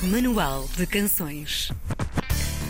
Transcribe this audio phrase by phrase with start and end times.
[0.00, 1.72] Manual de Canções.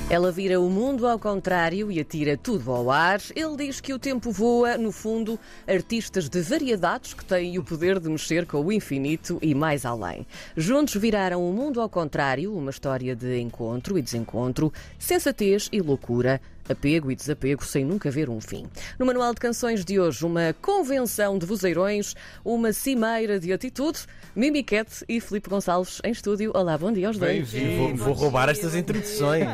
[0.09, 3.21] Ela vira o mundo ao contrário e atira tudo ao ar.
[3.37, 8.01] Ele diz que o tempo voa, no fundo, artistas de variedades que têm o poder
[8.01, 10.27] de mexer com o infinito e mais além.
[10.57, 16.41] Juntos viraram o mundo ao contrário, uma história de encontro e desencontro, sensatez e loucura
[16.69, 18.67] apego e desapego sem nunca ver um fim.
[18.99, 22.15] No Manual de Canções de hoje, uma convenção de vozeirões,
[22.45, 24.01] uma cimeira de atitude,
[24.37, 26.53] Mimiquete e Filipe Gonçalves em estúdio.
[26.55, 27.53] Olá, bom dia aos dois.
[27.77, 29.49] Vou, vou roubar estas introduções.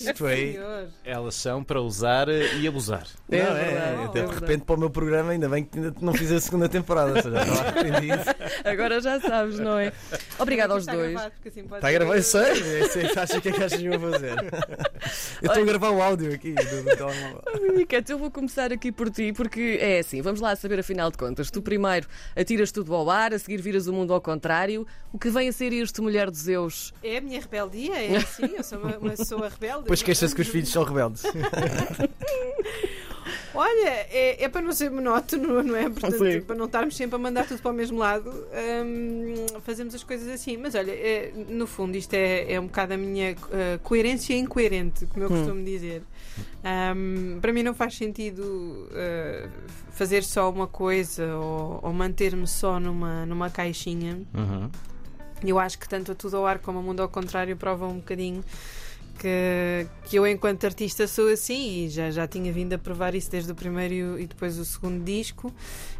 [0.00, 3.06] Isto é- Elas são para usar e abusar.
[3.30, 5.94] É não, é, é até de repente para o meu programa, ainda bem que ainda
[6.00, 8.22] não fiz a segunda temporada, ou seja, estava arrependido.
[8.64, 9.92] Agora já sabes, não é?
[10.38, 11.20] Obrigada aos dois.
[11.44, 12.50] Está a gravar, eu sei,
[12.82, 14.32] eu sei, acha que é que achas que eu vou fazer?
[15.42, 17.42] Eu estou a gravar o áudio aqui do, do telemóvel.
[17.60, 21.18] Mimiquete, eu vou começar aqui por ti, porque é assim, vamos lá saber afinal de
[21.18, 21.50] contas.
[21.50, 24.86] Tu primeiro atiras tudo ao ar, a seguir viras o mundo ao contrário.
[25.12, 26.92] O que vem a ser isto, mulher de Zeus?
[27.02, 29.82] É a minha rebeldia, é assim, eu sou uma, uma pessoa rebelde.
[29.82, 31.22] Depois queixa-se que os filhos são rebeldes.
[33.54, 35.88] Olha, é, é para não ser monótono, não é?
[35.88, 36.40] Portanto, Sim.
[36.42, 40.28] para não estarmos sempre a mandar tudo para o mesmo lado, hum, fazemos as coisas
[40.28, 40.56] assim.
[40.56, 45.06] Mas olha, é, no fundo, isto é, é um bocado a minha uh, coerência incoerente,
[45.06, 46.02] como eu costumo dizer.
[46.94, 49.48] Hum, para mim não faz sentido uh,
[49.90, 54.20] fazer só uma coisa ou, ou manter-me só numa, numa caixinha.
[54.34, 54.70] Uhum.
[55.44, 57.96] Eu acho que tanto a Tudo ao Ar como a Mundo ao Contrário provam um
[57.96, 58.42] bocadinho
[59.18, 63.30] que, que eu, enquanto artista, sou assim e já, já tinha vindo a provar isso
[63.30, 65.52] desde o primeiro e depois o segundo disco.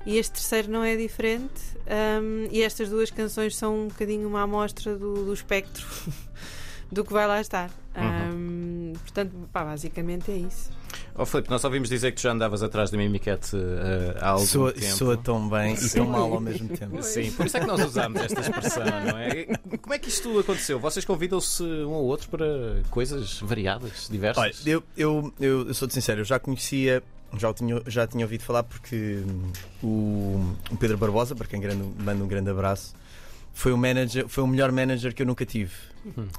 [0.05, 1.61] E este terceiro não é diferente.
[1.87, 5.87] Um, e estas duas canções são um bocadinho uma amostra do, do espectro
[6.91, 7.71] do que vai lá estar.
[7.97, 10.71] Um, portanto, pá, basicamente é isso.
[11.19, 14.45] Oh, Filipe, nós ouvimos dizer que tu já andavas atrás da Mimiquete eh, há algum
[14.45, 14.87] Soa, tempo.
[14.97, 17.01] soa tão bem e tão mal ao mesmo tempo.
[17.03, 19.47] Sim, por isso é que nós usamos esta expressão, não é?
[19.81, 20.79] Como é que isto aconteceu?
[20.79, 22.47] Vocês convidam-se um ao outro para
[22.91, 24.43] coisas variadas, diversas?
[24.45, 27.03] Olha, eu, eu, eu, eu sou-te sincero, eu já conhecia,
[27.39, 29.53] já, tinha, já tinha ouvido falar porque hum,
[29.83, 32.95] o, o Pedro Barbosa, para quem grande, manda um grande abraço,
[33.55, 35.73] foi o, manager, foi o melhor manager que eu nunca tive.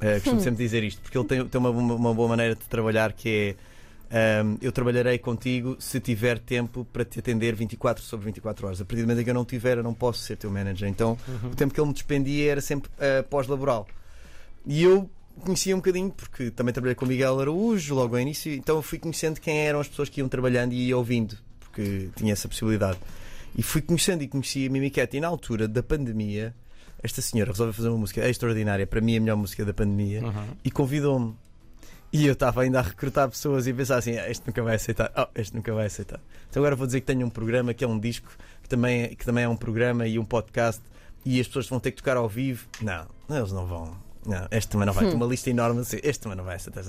[0.01, 3.11] Eh, costumo sempre dizer isto, porque ele tem, tem uma, uma boa maneira de trabalhar
[3.11, 3.76] que é.
[4.43, 8.81] Hum, eu trabalharei contigo se tiver tempo para te atender 24 sobre 24 horas.
[8.81, 10.87] A partir do momento em que eu não tiver, eu não posso ser teu manager.
[10.89, 13.87] Então, o tempo que ele me despendia era sempre eh, pós-laboral.
[14.65, 15.09] E eu
[15.41, 18.81] conhecia um bocadinho, porque também trabalhei com o Miguel Araújo logo ao início, então eu
[18.81, 22.47] fui conhecendo quem eram as pessoas que iam trabalhando e ia ouvindo, porque tinha essa
[22.47, 22.97] possibilidade.
[23.55, 25.17] E fui conhecendo e conheci a Mimiquete.
[25.17, 26.53] E na altura da pandemia,
[27.01, 30.47] esta senhora resolveu fazer uma música extraordinária, para mim a melhor música da pandemia, Uhum.
[30.63, 31.35] e convidou-me.
[32.17, 35.11] E eu estava ainda a recrutar pessoas e pensar assim: "Ah, este nunca vai aceitar,
[35.15, 36.19] oh, este nunca vai aceitar.
[36.49, 38.27] Então agora vou dizer que tenho um programa que é um disco,
[38.63, 40.81] que também, é- que também é um programa e um podcast,
[41.23, 42.65] e as pessoas vão ter que tocar ao vivo.
[42.81, 43.95] Não, eles não vão.
[44.25, 45.05] Não, este também não vai.
[45.05, 46.83] Tem uma lista enorme assim, este também não vai aceitar.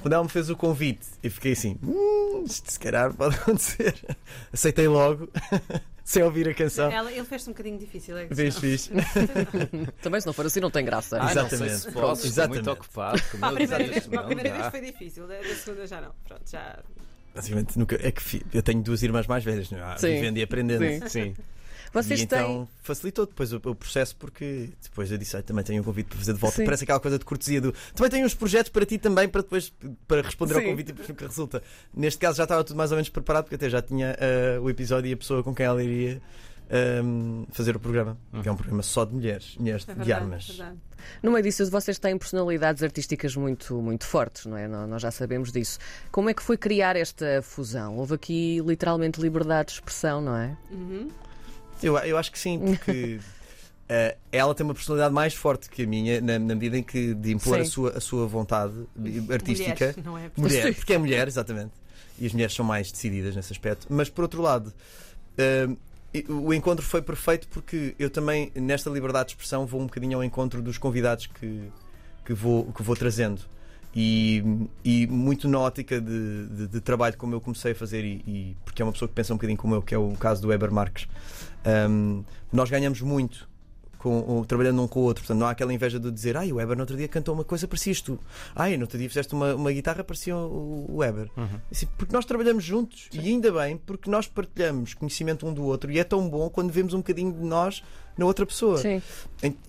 [0.00, 3.94] Quando ela me fez o convite, eu fiquei assim: hum, isto se calhar pode acontecer.
[4.50, 5.28] Aceitei logo,
[6.10, 6.90] sem ouvir a canção.
[6.90, 8.90] Ela, ele fez-se um bocadinho difícil, é que Fez fixe.
[10.02, 11.16] Também se não for assim não tem graça.
[11.16, 11.76] Ah, não sei Exatamente.
[11.76, 12.64] se Pronto, posso, exatamente.
[12.64, 13.22] muito ocupado.
[13.30, 16.12] como A primeira, vez, a não primeira vez foi difícil, da, da segunda já não.
[16.26, 16.80] Pronto, já.
[17.32, 19.96] Basicamente, nunca, é que eu tenho duas irmãs mais velhas, não é?
[19.98, 20.14] Sim.
[20.14, 20.84] vivendo e aprendendo.
[20.84, 21.08] Sim.
[21.08, 21.36] Sim.
[21.92, 22.38] Vocês e têm.
[22.38, 26.06] então facilitou depois o, o processo porque depois eu disse, "Ai, também tenho um convite
[26.08, 26.56] para fazer de volta.
[26.56, 26.64] Sim.
[26.64, 29.72] Parece aquela coisa de cortesia do também tenho uns projetos para ti também para depois
[30.06, 30.66] para responder ao Sim.
[30.68, 31.62] convite e depois nunca resulta.
[31.94, 34.70] Neste caso já estava tudo mais ou menos preparado porque até já tinha ah, o
[34.70, 36.20] episódio e a pessoa com quem ela iria
[36.70, 40.12] ahm, fazer o programa, que é um programa só de mulheres, mulheres É de verdade,
[40.22, 40.46] armas.
[40.48, 40.78] verdade.
[41.22, 44.68] No meio disso, vocês têm personalidades artísticas muito, muito fortes, não é?
[44.68, 45.78] Nó- Nós já sabemos disso.
[46.12, 47.96] Como é que foi criar esta fusão?
[47.96, 50.56] Houve aqui literalmente liberdade de expressão, não é?
[50.70, 51.08] Uhum.
[51.82, 53.18] Eu, eu acho que sim, porque
[53.88, 57.14] eh, ela tem uma personalidade mais forte que a minha, na, na medida em que
[57.14, 58.74] de impor a sua, a sua vontade
[59.30, 59.94] artística.
[59.96, 60.30] Mulheres, não é?
[60.36, 61.72] Mulher, porque é mulher, exatamente.
[62.18, 63.86] E as mulheres são mais decididas nesse aspecto.
[63.88, 64.72] Mas por outro lado,
[66.12, 70.18] e- o encontro foi perfeito porque eu também, nesta liberdade de expressão, vou um bocadinho
[70.18, 71.70] ao encontro dos convidados que,
[72.24, 73.40] que, vou, que vou trazendo.
[73.94, 78.22] E, e muito na ótica de, de- de trabalho como eu comecei a fazer, e,
[78.26, 80.40] e- porque é uma pessoa que pensa um bocadinho como eu, que é o caso
[80.40, 81.08] do Weber Marques.
[81.90, 82.22] Hum,
[82.52, 83.48] nós ganhamos muito
[84.00, 85.22] com, trabalhando um com o outro.
[85.22, 87.44] Portanto, não há aquela inveja de dizer, ai, o Weber no outro dia cantou uma
[87.44, 88.18] coisa, parecias tu.
[88.56, 91.30] Ai, no outro dia fizeste uma, uma guitarra, parecia o, o Weber.
[91.70, 95.90] Assim, porque nós trabalhamos juntos e ainda bem, porque nós partilhamos conhecimento um do outro
[95.90, 97.82] e é tão bom quando vemos um bocadinho de nós
[98.16, 98.78] na outra pessoa.
[98.78, 99.02] Sim.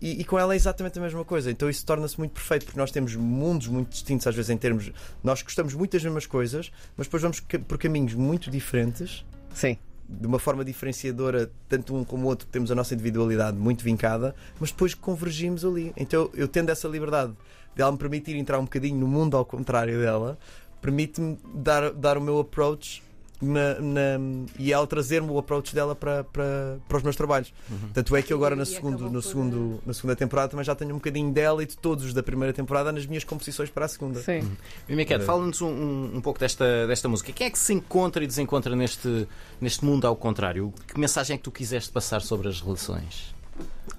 [0.02, 1.52] E, e com ela é exatamente a mesma coisa.
[1.52, 4.92] Então isso torna-se muito perfeito porque nós temos mundos muito distintos, às vezes, em termos.
[5.22, 9.78] Nós gostamos muito das mesmas coisas, mas depois vamos por caminhos muito diferentes Sim.
[10.20, 14.36] De uma forma diferenciadora, tanto um como o outro, temos a nossa individualidade muito vincada,
[14.60, 15.94] mas depois convergimos ali.
[15.96, 17.34] Então eu tendo essa liberdade
[17.76, 20.38] de ela me permitir entrar um bocadinho no mundo ao contrário dela,
[20.82, 23.02] permite-me dar, dar o meu approach
[23.42, 27.54] na- na- e ela trazer-me o approach dela para, para, para os meus trabalhos.
[27.94, 30.64] Tanto é que eu agora na, E segundo, no por, segundo, na segunda temporada também
[30.64, 33.70] já tenho um bocadinho dela e de todos os da primeira temporada nas minhas composições
[33.70, 34.20] para a segunda.
[34.22, 34.50] Sim.
[34.88, 37.32] E Miquel, fala-nos um, um, um pouco desta, desta música.
[37.32, 39.28] Quem é que se encontra e desencontra neste,
[39.60, 40.74] neste mundo ao contrário?
[40.94, 43.34] Que mensagem é que tu quiseste passar sobre as relações?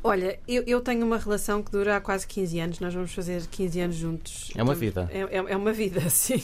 [0.03, 2.81] Olha, eu, eu tenho uma relação que dura há quase 15 anos.
[2.81, 4.51] Nós vamos fazer 15 anos juntos.
[4.57, 5.09] É uma vida.
[5.13, 6.43] É, é- é uma vida, sim.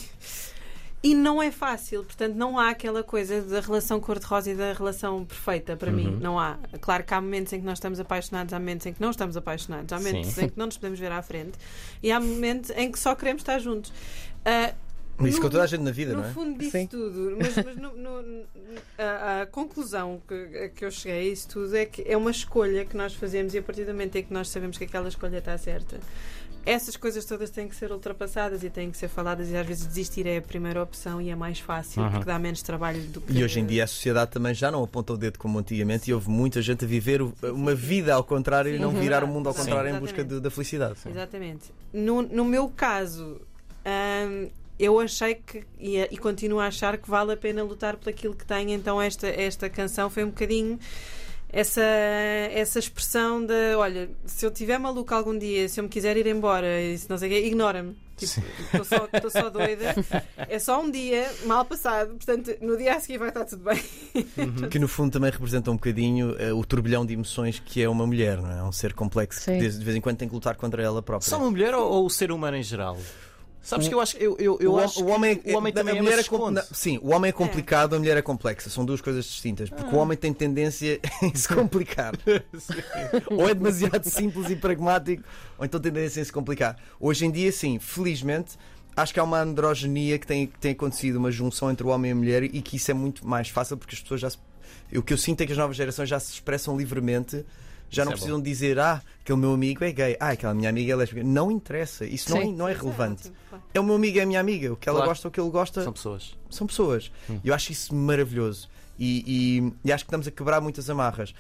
[1.00, 5.24] E não é fácil, portanto, não há aquela coisa da relação cor-de-rosa e da relação
[5.24, 6.08] perfeita para mim.
[6.08, 6.18] Uhum.
[6.18, 6.58] Não há.
[6.80, 9.36] Claro que há momentos em que nós estamos apaixonados, há momentos em que não estamos
[9.36, 10.44] apaixonados, há momentos Sim.
[10.46, 11.52] em que não nos podemos ver à frente
[12.02, 13.92] e há momentos em que só queremos estar juntos.
[14.44, 14.74] Ah,
[15.20, 16.32] Isso no- com toda a gente na vida, no não é?
[16.32, 16.86] fundo disso Sim.
[16.88, 18.44] tudo, mas, mas no- no-
[18.98, 20.34] a, a conclusão que,
[20.64, 23.54] a que eu cheguei a isso tudo é que é uma escolha que nós fazemos
[23.54, 25.98] e a partir do momento em que nós sabemos que aquela escolha está certa,
[26.70, 29.86] essas coisas todas têm que ser ultrapassadas e têm que ser faladas e às vezes
[29.86, 32.10] desistir é a primeira opção e é mais fácil Uhum.
[32.10, 34.82] porque dá menos trabalho do que E hoje em dia a sociedade também já não
[34.84, 38.70] aponta o dedo como antigamente e houve muita gente a viver uma vida ao contrário
[38.70, 39.00] e Sim, não uhum.
[39.00, 39.60] virar o mundo ao Sim.
[39.60, 40.14] contrário em Exatamente.
[40.14, 40.94] busca de- da felicidade.
[41.06, 41.64] Exatamente.
[41.92, 43.40] No, no meu caso,
[44.28, 44.48] hum,
[44.78, 48.34] eu achei que e, e continuo a achar que vale a pena lutar por aquilo
[48.34, 48.70] que tenho.
[48.70, 50.78] Então, esta, esta canção foi um bocadinho
[51.50, 56.16] essa, essa expressão de: olha, se eu tiver maluco algum dia, se eu me quiser
[56.16, 57.96] ir embora, e se não sei o quê, ignora-me.
[58.18, 59.94] Tipo, Estou só, estou só doida.
[60.36, 63.80] É só um dia mal passado, portanto, no dia a seguir vai estar tudo bem.
[64.68, 68.06] Que no fundo também representa um bocadinho eh, o turbilhão de emoções que é uma
[68.06, 68.58] mulher, não é?
[68.58, 69.58] É um ser complexo Sim.
[69.58, 71.30] que de, de vez em quando tem que lutar contra ela própria.
[71.30, 72.98] Só uma mulher ou, ou o ser humano em geral?
[73.60, 75.74] Sabes que eu acho, eu, eu, eu o, acho o que homem, o homem a
[75.74, 78.70] também é mulher é não, Sim, o homem é complicado, a mulher é complexa.
[78.70, 79.68] São duas coisas distintas.
[79.68, 82.14] Porque o homem tem tendência em se complicar.
[83.30, 85.22] ou é demasiado simples e pragmático,
[85.58, 86.78] ou então tem tendência em se complicar.
[86.98, 88.56] Hoje em dia, sim, felizmente.
[88.96, 92.10] Acho que há uma androgenia que tem, que tem acontecido, uma junção entre o homem
[92.10, 94.38] e a mulher, e que isso é muito mais fácil porque as pessoas já se.
[94.94, 97.44] O que eu sinto é que as novas gerações já se expressam livremente,
[97.90, 100.92] já não é precisam dizer, ah, aquele meu amigo é gay, ah, aquela minha amiga
[100.92, 101.22] é lésbica.
[101.24, 103.32] Não interessa, isso não é, não é relevante.
[103.72, 104.72] É o meu amigo, é a minha amiga.
[104.72, 105.10] O que ela Claro.
[105.10, 106.36] gosta, o que ele gosta, São pessoas.
[106.50, 107.10] são pessoas.
[107.42, 108.68] E eu acho isso maravilhoso.
[108.98, 111.32] E, e- e acho que estamos a quebrar muitas amarras.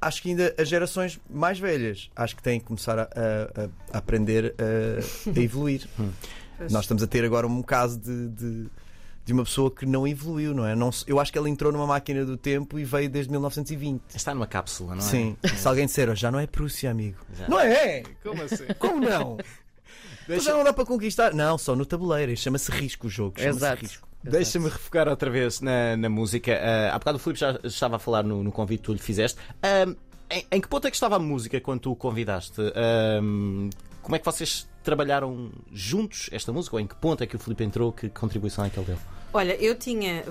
[0.00, 3.98] Acho que ainda as gerações mais velhas acho que têm que começar a, a- a-
[3.98, 5.86] aprender a, a evoluir.
[6.56, 6.72] Pois.
[6.72, 8.66] Nós estamos a ter agora um caso de, de,
[9.28, 10.74] de uma pessoa que não evoluiu, não é?
[10.74, 14.00] Não, eu acho que ela entrou numa máquina do tempo e veio desde 1920.
[14.14, 15.04] Está numa cápsula, não é?
[15.04, 15.36] Sim.
[15.54, 17.18] Se alguém disser, "Oh, já não é Prússia, amigo.
[17.38, 17.46] Já.
[17.46, 18.04] Não é?
[18.22, 18.64] Como assim?
[18.78, 19.36] Como não?
[20.24, 21.32] Então já não dá para conquistar?
[21.32, 22.36] Não, só no tabuleiro.
[22.36, 23.38] Chama-se risco o jogo.
[23.40, 23.80] chama-se Exato.
[23.82, 24.08] risco.
[24.22, 26.52] Deixa-me refocar outra vez na, na música.
[26.62, 28.98] Ah, há bocado o Filipe já estava a falar no, no convite que tu lhe
[28.98, 29.38] fizeste.
[29.62, 29.86] Ah,
[30.30, 32.60] em, em que ponto é que estava a música quando tu o convidaste?
[32.74, 33.20] Ah,
[34.02, 36.76] como é que vocês trabalharam juntos esta música?
[36.76, 37.90] Ou em que ponto é que o Filipe entrou?
[37.92, 38.98] Que contribuição é que ele deu?
[39.32, 40.24] Olha, eu tinha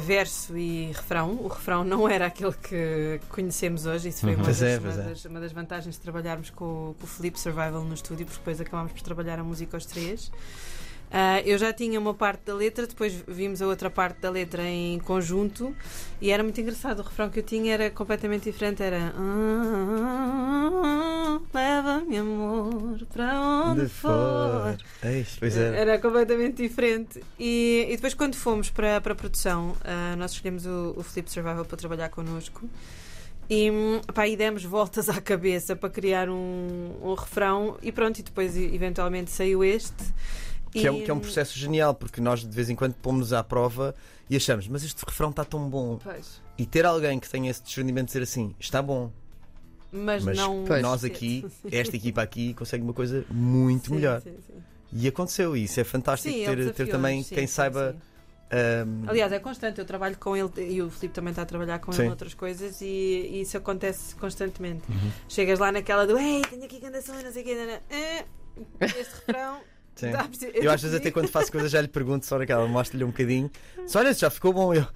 [0.00, 1.32] verso e refrão.
[1.32, 4.08] O refrão não era aquele que conhecemos hoje.
[4.08, 4.36] Isso foi Uhum.
[4.36, 4.96] uma, Pois das, é, uma é.
[5.08, 8.38] das- uma das vantagens de trabalharmos com, o- com o Felipe Survival no estúdio, porque
[8.38, 10.32] depois acabámos por trabalhar a música aos três.
[11.10, 14.62] Ah, eu já tinha uma parte da letra, depois vimos a outra parte da letra
[14.62, 15.74] em conjunto
[16.20, 17.00] e era muito engraçado.
[17.00, 18.82] O refrão que eu tinha era completamente diferente.
[18.82, 24.10] Era "Ah, Leva-me amor para onde Onde for.
[24.10, 24.76] for.
[25.02, 25.80] É.
[25.80, 27.22] Era completamente diferente.
[27.38, 31.30] E, e depois, quando fomos para, para a produção, ah, nós escolhemos o, o Flip
[31.30, 32.68] Survival para trabalhar connosco.
[33.50, 33.70] E,
[34.12, 37.78] pá, e demos voltas à cabeça para criar um, um refrão.
[37.82, 40.04] E pronto, e depois, eventualmente, saiu este.
[40.70, 43.32] Que é, um- que é um processo genial, porque nós de vez em quando pomos
[43.32, 43.94] à prova
[44.28, 45.98] e achamos, mas este refrão está tão bom.
[46.02, 49.10] Pois, E ter alguém que tenha esse discernimento de dizer assim, está bom,
[49.90, 50.64] mas, mas não.
[50.82, 54.20] Nós aqui, esta equipa aqui, consegue uma coisa muito Sim, melhor.
[54.20, 54.54] sim, sim.
[54.92, 57.92] E aconteceu, e isso é fantástico ele ter, ter desafiou-nos, também quem saiba.
[57.92, 57.98] sim.
[58.56, 59.78] ahm, Aliás, é constante.
[59.78, 62.00] Eu trabalho com ele e o Filipe também está a trabalhar com Sim.
[62.02, 64.82] ele noutras coisas e, e isso acontece constantemente.
[64.90, 65.10] Uhum.
[65.28, 67.72] Chegas lá naquela do Ei, tenho aqui cantação e não sei o não.
[67.90, 68.24] Eh,
[68.80, 69.58] Este refrão.
[69.98, 70.12] Sim.
[70.12, 73.08] tá Eu às vezes até quando faço coisas já lhe pergunto só naquela, mostro-lhe um
[73.08, 73.50] bocadinho.
[73.86, 74.74] Só olha, já ficou bom.
[74.74, 74.86] Eu,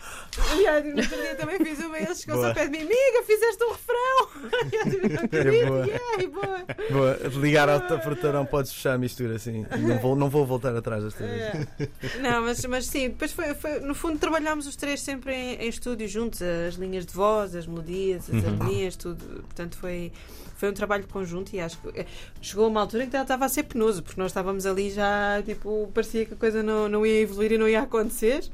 [0.53, 2.49] Aliás, no outro dia também fiz uma ele chegou-se Boa.
[2.49, 4.29] ao pé de mim, amiga, fizeste um refrão.
[4.73, 5.87] Eu digo, "Não acredito." boa.
[5.87, 6.67] Yeah, boa.
[6.91, 9.67] boa, ligar ao produtor, não podes fechar a mistura assim.
[9.81, 11.43] Não vou, não vou voltar atrás desta vez.
[11.43, 12.19] É.
[12.21, 15.69] Não, mas, mas sim, depois foi, foi- no fundo trabalhámos os três sempre em, em
[15.69, 19.25] estúdio juntos, as linhas de voz, as melodias, as harmonias, tudo.
[19.43, 20.13] Portanto, foi,
[20.57, 22.07] foi um trabalho conjunto e acho que eh,
[22.41, 25.43] chegou uma altura em que já estava a ser penoso, porque nós estávamos ali já
[25.45, 28.45] tipo, parecia que a coisa não, não ia evoluir e não ia acontecer.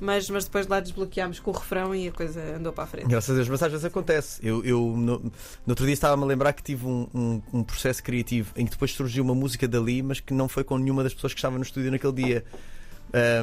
[0.00, 3.06] Mas, mas depois lá desbloqueámos com o refrão e a coisa andou para a frente.
[3.06, 4.40] Graças a Deus, mas às vezes acontece.
[4.42, 5.32] Eu, eu no, no
[5.68, 8.92] outro dia estava-me a lembrar que tive um, um, um processo criativo em que depois
[8.92, 11.62] surgiu uma música dali, mas que não foi com nenhuma das pessoas que estava no
[11.62, 12.44] estúdio naquele dia.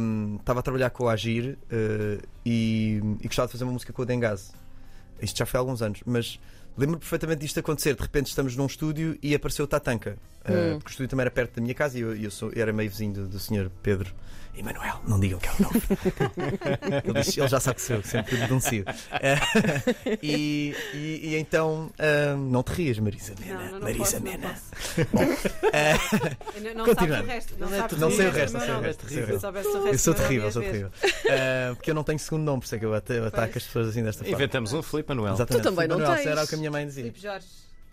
[0.02, 3.94] Um, estava a trabalhar com o Agir uh, e, e gostava de fazer uma música
[3.94, 4.52] com o Dengase.
[5.22, 6.40] Isto já foi há alguns anos, mas
[6.78, 7.96] lembro perfeitamente disto acontecer.
[7.96, 10.18] De repente estamos num estúdio e apareceu o Tatanka,
[10.48, 10.78] uh, Hum.
[10.80, 12.72] porque o estúdio também era perto da minha casa e eu, eu sou, eu era
[12.74, 14.14] meio vizinho do, do senhor Pedro.
[14.60, 15.82] Emanuel, não digam que é o nome.
[17.06, 18.84] ele, diz- ele já sabe que sou eu, sempre denuncio.
[19.22, 19.38] Eh,
[20.24, 23.54] e, e- e então, ah, não te rias, Marisa Mena.
[23.54, 24.56] Não, não, não Marisa posso, não Mena.
[26.58, 26.96] Não, não Continuando.
[27.16, 27.54] sabe o resto.
[27.60, 29.08] Não, Não é Não sei o resto, não sei o resto.
[29.10, 30.92] sei o Eu sou terrível, sou terrível.
[31.30, 33.64] Ah, porque eu não tenho segundo nome, por isso é que eu ata- ataco as
[33.64, 34.36] pessoas assim desta forma.
[34.36, 35.34] Inventamos um Filipe Manuel.
[35.36, 35.64] Exatamente.
[35.64, 36.28] Tu também não Manuel, tens.
[36.28, 37.04] Era o que a minha mãe dizia.
[37.04, 37.48] Filipe Jorge.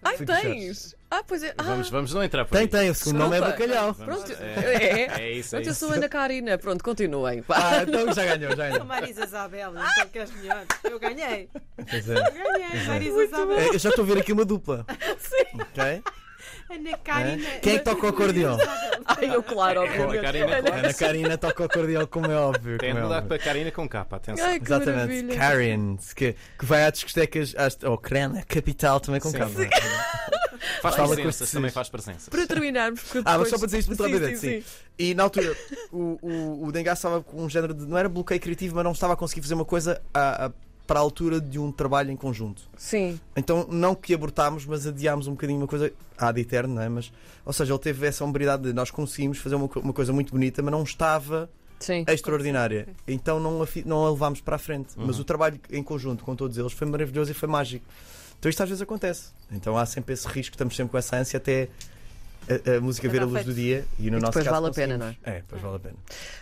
[0.06, 0.94] Ai, Filipe tens!
[1.10, 1.54] Ah, pois é.
[1.56, 2.68] Ah, Vamos, vamos não entrar por Tem, aí.
[2.68, 3.60] tem, o segundo nome é Desculpa.
[3.66, 3.92] bacalhau.
[3.94, 4.42] Vamos- Pronto.
[4.42, 4.74] É,
[5.16, 5.22] É.
[5.22, 5.80] é isso, é Pronto, eu isso.
[5.86, 6.58] sou Ana Karina.
[6.58, 7.40] Pronto, continuem.
[7.40, 7.56] Vá.
[7.56, 8.84] Ah, então já ganhou, já ganhou.
[8.84, 10.64] Marisa Isabel, então queres melhor?
[10.84, 11.48] Eu ganhei.
[11.88, 12.14] Pois é.
[12.14, 13.58] Ganhei, Marisa Isabel.
[13.58, 14.84] É, Eu já estou a ver aqui uma dupla.
[15.18, 15.60] Sim.
[15.60, 16.02] Ok?
[16.70, 17.50] Ana Karina.
[17.62, 18.58] Quem é que toca o acordeão?
[19.16, 20.20] Ai, eu, claro, a obviamente.
[20.22, 20.78] Karina, Ana- claro.
[20.78, 22.78] Ana Karina toca o acordeão, como é óbvio.
[22.78, 24.46] Tem de é mudar para Karina com capa, atenção.
[24.46, 25.36] Ai, que Exatamente, maravilha.
[25.36, 27.98] Karen, que, que vai às discotecas, às, ou
[28.48, 29.50] capital também com capa.
[30.80, 32.28] Faz Fala com presenças, também faz presenças.
[32.28, 34.64] Para terminarmos, porque Ah, mas depois- só para dizer isto muito rapidamente, sim, sim.
[34.98, 35.54] E na altura,
[35.92, 37.86] o, o, o Dengas estava com um género de.
[37.86, 40.52] Não era bloqueio criativo, mas não estava a conseguir fazer uma coisa à- à-
[40.86, 42.62] para a altura de um trabalho em conjunto.
[42.76, 43.18] Sim.
[43.36, 46.88] Então, não que abortámos, mas adiámos um bocadinho uma coisa ad eterno, não é?
[46.88, 47.12] Mas,
[47.44, 50.62] ou seja, ele teve essa hombridade de nós conseguimos fazer uma, uma coisa muito bonita,
[50.62, 51.48] mas não estava
[51.78, 52.04] Sim.
[52.08, 52.88] extraordinária.
[53.06, 54.94] Então não a, não a levámos para a frente.
[54.96, 57.84] Mas o trabalho em conjunto com todos eles foi maravilhoso e foi mágico.
[58.38, 59.30] Então isto às vezes acontece.
[59.50, 61.68] Então há sempre esse risco, estamos sempre com essa ânsia até
[62.48, 64.66] a, a música ver a luz do dia e no E nosso depois caso vale
[64.68, 65.18] a pena, conseguimos.
[65.24, 65.94] É, depois vale a pena.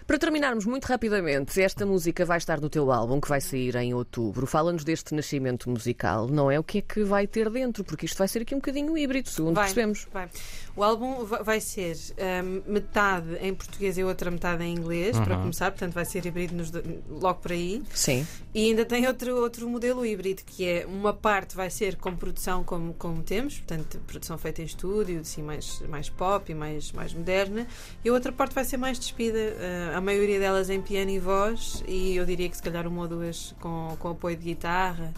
[0.07, 3.95] Para terminarmos muito rapidamente, esta música vai estar no teu álbum que vai sair em
[3.95, 4.47] outubro.
[4.47, 6.59] Fala-nos deste nascimento musical, não é?
[6.59, 7.85] O que é que vai ter dentro?
[7.85, 10.07] Porque isto vai ser aqui um bocadinho híbrido, segundo Vai, percebemos.
[10.13, 10.29] vai.
[10.75, 11.97] O álbum va- vai ser
[12.45, 16.55] hum, metade em português e outra metade em inglês, para começar, portanto vai ser híbrido
[16.55, 16.71] nos
[17.09, 17.83] logo por aí.
[17.95, 18.27] Sim.
[18.55, 22.65] E ainda tem outro, outro modelo híbrido, que é uma parte vai ser com produção
[22.65, 27.13] como, como temos, portanto, produção feita em estúdio, assim, mais, mais pop e mais, mais
[27.15, 27.67] moderna,
[28.05, 31.19] e a outra parte vai ser mais despida, eh, a maioria delas em piano e
[31.19, 35.13] voz, e eu diria que se calhar uma ou duas com, com apoio de guitarra,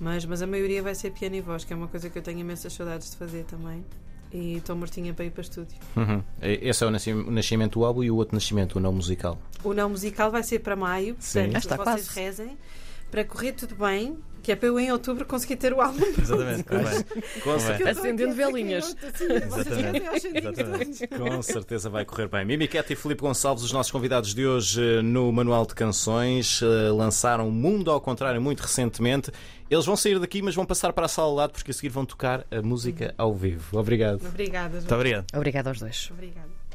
[0.00, 2.22] mas, mas a maioria vai ser piano e voz, que é uma coisa que eu
[2.22, 3.82] tenho imensas saudades de fazer também.
[4.32, 5.78] E estou mortinha para ir para estúdio.
[5.96, 6.20] Uhum.
[6.42, 9.38] Esse é o nasci- o nascimento do álbum e o outro nascimento, o não musical.
[9.62, 11.44] O não musical vai ser para maio, Sim.
[11.44, 12.20] portanto, Ah, está vocês quase.
[12.20, 12.58] rezem
[13.10, 16.62] para correr tudo bem, que é para eu em outubro conseguir ter o álbum Exatamente.
[16.64, 17.04] convém.
[17.42, 17.90] Com certeza.
[17.90, 18.96] Acendendo velinhas.
[20.34, 21.08] Exatamente.
[21.08, 22.44] Com certeza vai correr bem.
[22.44, 26.60] Mimi Cat e Filipe Gonçalves, os nossos convidados de hoje eh, no Manual de Canções,
[26.62, 29.32] eh, lançaram Mundo ao Contrário muito recentemente.
[29.68, 31.88] Eles vão sair daqui, mas vão passar para a sala ao lado porque a seguir
[31.88, 33.76] vão tocar a música ao vivo.
[33.76, 34.24] Obrigado.
[34.24, 34.80] Obrigada, João.
[34.80, 35.26] Muito obrigado.
[35.34, 36.08] Obrigada aos dois.
[36.12, 36.55] Obrigada.